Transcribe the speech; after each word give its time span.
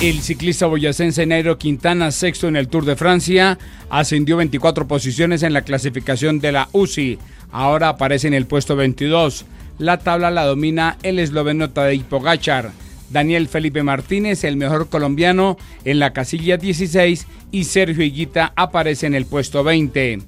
El 0.00 0.22
ciclista 0.22 0.64
boyacense 0.64 1.26
Nairo 1.26 1.58
Quintana, 1.58 2.10
sexto 2.10 2.48
en 2.48 2.56
el 2.56 2.68
Tour 2.68 2.86
de 2.86 2.96
Francia, 2.96 3.58
ascendió 3.90 4.38
24 4.38 4.88
posiciones 4.88 5.42
en 5.42 5.52
la 5.52 5.60
clasificación 5.60 6.40
de 6.40 6.52
la 6.52 6.70
UCI. 6.72 7.18
Ahora 7.52 7.90
aparece 7.90 8.26
en 8.26 8.32
el 8.32 8.46
puesto 8.46 8.76
22. 8.76 9.44
La 9.78 9.98
tabla 9.98 10.30
la 10.30 10.46
domina 10.46 10.96
el 11.02 11.18
esloveno 11.18 11.68
Tadej 11.68 12.02
Pogachar. 12.04 12.70
Daniel 13.10 13.46
Felipe 13.46 13.82
Martínez, 13.82 14.42
el 14.44 14.56
mejor 14.56 14.88
colombiano, 14.88 15.58
en 15.84 15.98
la 15.98 16.14
casilla 16.14 16.56
16 16.56 17.26
y 17.50 17.64
Sergio 17.64 18.02
Higuita 18.02 18.54
aparece 18.56 19.06
en 19.06 19.14
el 19.14 19.26
puesto 19.26 19.62
20. 19.64 20.20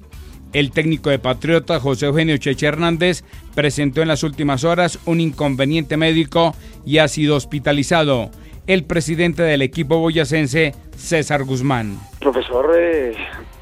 El 0.53 0.69
técnico 0.69 1.09
de 1.09 1.17
Patriota, 1.17 1.79
José 1.79 2.05
Eugenio 2.05 2.37
Cheche 2.37 2.67
Hernández, 2.67 3.23
presentó 3.55 4.03
en 4.03 4.09
las 4.09 4.21
últimas 4.21 4.65
horas 4.65 4.99
un 5.05 5.19
inconveniente 5.19 5.97
médico 5.97 6.55
y 6.85 6.99
ha 6.99 7.07
sido 7.07 7.35
hospitalizado 7.35 8.29
el 8.67 8.85
presidente 8.85 9.43
del 9.43 9.61
equipo 9.61 9.99
boyacense, 9.99 10.73
César 10.95 11.43
Guzmán. 11.43 11.99
profesor 12.19 12.73
eh, 12.77 13.13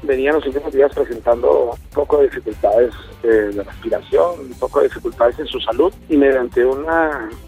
venía 0.02 0.30
en 0.30 0.36
los 0.36 0.46
últimos 0.46 0.72
días 0.72 0.92
presentando 0.94 1.70
un 1.72 1.90
poco 1.94 2.18
de 2.18 2.24
dificultades 2.24 2.92
eh, 3.22 3.50
de 3.52 3.62
respiración, 3.62 4.40
un 4.40 4.58
poco 4.58 4.80
de 4.80 4.88
dificultades 4.88 5.38
en 5.38 5.46
su 5.46 5.60
salud 5.60 5.92
y 6.08 6.16
mediante 6.16 6.64
un 6.64 6.84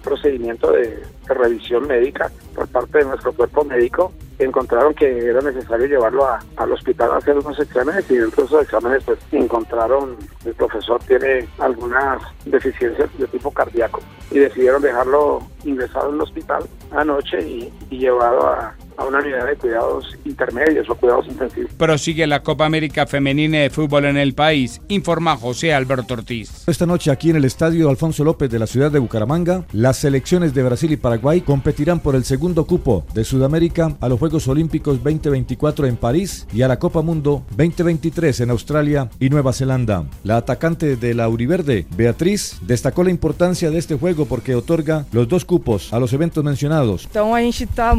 procedimiento 0.02 0.72
de, 0.72 1.02
revisión 1.26 1.86
médica 1.86 2.30
por 2.54 2.68
parte 2.68 2.98
de 2.98 3.04
nuestro 3.06 3.32
cuerpo 3.32 3.64
médico 3.64 4.12
encontraron 4.38 4.92
que 4.92 5.26
era 5.26 5.40
necesario 5.40 5.86
llevarlo 5.86 6.26
al 6.56 6.72
hospital 6.72 7.12
a 7.12 7.16
hacer 7.16 7.38
unos 7.38 7.58
exámenes 7.58 8.04
y 8.10 8.16
dentro 8.16 8.42
de 8.42 8.46
esos 8.46 8.62
exámenes 8.62 9.02
pues 9.04 9.18
encontraron 9.32 10.16
el 10.44 10.52
profesor 10.54 11.00
tiene 11.06 11.48
algunas 11.58 12.20
deficiencias 12.44 13.08
de 13.16 13.26
tipo 13.28 13.50
cardíaco 13.50 14.00
y 14.30 14.38
decidieron 14.38 14.82
dejarlo 14.82 15.40
ingresado 15.64 16.10
en 16.10 16.16
el 16.16 16.20
hospital 16.20 16.64
anoche 16.94 17.40
y, 17.42 17.72
y 17.90 17.98
llevado 17.98 18.46
a, 18.46 18.74
a 18.96 19.04
una 19.04 19.18
unidad 19.18 19.46
de 19.46 19.56
cuidados 19.56 20.16
intermedios 20.24 20.88
o 20.88 20.94
cuidados 20.94 21.26
intensivos. 21.26 21.70
Prosigue 21.76 22.26
la 22.26 22.42
Copa 22.42 22.66
América 22.66 23.06
Femenina 23.06 23.58
de 23.58 23.70
Fútbol 23.70 24.06
en 24.06 24.16
el 24.16 24.34
país, 24.34 24.80
informa 24.88 25.36
José 25.36 25.74
Alberto 25.74 26.14
Ortiz. 26.14 26.64
Esta 26.66 26.86
noche 26.86 27.10
aquí 27.10 27.30
en 27.30 27.36
el 27.36 27.44
Estadio 27.44 27.88
Alfonso 27.88 28.24
López 28.24 28.50
de 28.50 28.58
la 28.58 28.66
ciudad 28.66 28.90
de 28.90 28.98
Bucaramanga, 28.98 29.64
las 29.72 29.98
selecciones 29.98 30.54
de 30.54 30.62
Brasil 30.62 30.92
y 30.92 30.96
Paraguay 30.96 31.40
competirán 31.40 32.00
por 32.00 32.14
el 32.14 32.24
segundo 32.24 32.66
cupo 32.66 33.04
de 33.14 33.24
Sudamérica 33.24 33.96
a 34.00 34.08
los 34.08 34.18
Juegos 34.18 34.48
Olímpicos 34.48 35.02
2024 35.02 35.86
en 35.86 35.96
París 35.96 36.46
y 36.52 36.62
a 36.62 36.68
la 36.68 36.78
Copa 36.78 37.02
Mundo 37.02 37.44
2023 37.50 38.40
en 38.40 38.50
Australia 38.50 39.08
y 39.20 39.28
Nueva 39.28 39.52
Zelanda. 39.52 40.04
La 40.22 40.36
atacante 40.36 40.96
de 40.96 41.14
la 41.14 41.28
Uriverde, 41.28 41.86
Beatriz, 41.96 42.58
destacó 42.62 43.04
la 43.04 43.10
importancia 43.10 43.70
de 43.70 43.78
este 43.78 43.96
juego 43.96 44.26
porque 44.26 44.54
otorga 44.54 45.06
los 45.12 45.28
dos 45.28 45.44
cupos 45.44 45.92
a 45.92 45.98
los 45.98 46.12
eventos 46.12 46.44
mencionados. 46.44 47.08
A 47.14 47.38
gente 47.40 47.64
está 47.64 47.94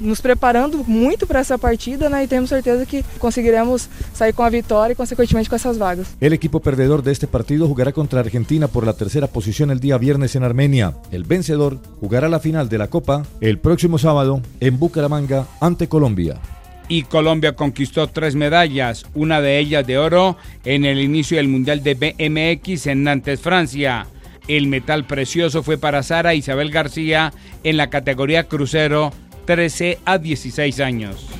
nos 0.00 0.20
preparando 0.20 0.84
muito 0.86 1.26
para 1.26 1.40
essa 1.40 1.58
partida 1.58 2.08
né, 2.08 2.24
e 2.24 2.26
temos 2.26 2.48
certeza 2.50 2.84
que 2.86 3.04
conseguiremos 3.18 3.88
sair 4.12 4.32
com 4.32 4.42
a 4.42 4.50
vitória 4.50 4.92
e, 4.92 4.96
consequentemente, 4.96 5.48
com 5.48 5.56
essas 5.56 5.76
vagas. 5.76 6.16
El 6.20 6.32
equipo 6.32 6.60
perdedor 6.60 7.02
de 7.02 7.12
este 7.12 7.26
partido 7.26 7.66
jugará 7.66 7.92
contra 7.92 8.20
Argentina 8.20 8.68
por 8.68 8.86
la 8.86 8.92
tercera 8.92 9.26
posición 9.26 9.70
el 9.70 9.80
día 9.80 9.98
viernes 9.98 10.36
en 10.36 10.42
Armenia. 10.42 10.94
El 11.10 11.24
vencedor 11.24 11.78
jugará 12.00 12.28
la 12.28 12.40
final 12.40 12.68
de 12.68 12.78
la 12.78 12.88
Copa 12.88 13.24
el 13.40 13.58
próximo 13.58 13.98
sábado 13.98 14.40
en 14.60 14.78
Bucaramanga 14.78 15.46
ante 15.60 15.88
Colombia 15.88 16.40
y 16.88 17.02
Colombia 17.02 17.54
conquistó 17.54 18.06
tres 18.06 18.34
medallas, 18.34 19.06
una 19.14 19.40
de 19.40 19.58
ellas 19.58 19.86
de 19.86 19.98
oro 19.98 20.36
en 20.64 20.84
el 20.84 21.00
inicio 21.00 21.36
del 21.36 21.48
Mundial 21.48 21.82
de 21.82 21.94
BMX 21.94 22.86
en 22.86 23.04
Nantes, 23.04 23.40
Francia. 23.40 24.06
El 24.48 24.68
metal 24.68 25.04
precioso 25.04 25.62
fue 25.62 25.78
para 25.78 26.04
Sara 26.04 26.34
Isabel 26.34 26.70
García 26.70 27.32
en 27.64 27.76
la 27.76 27.90
categoría 27.90 28.44
crucero 28.44 29.12
13 29.46 30.00
a 30.04 30.18
16 30.18 30.80
años. 30.80 31.35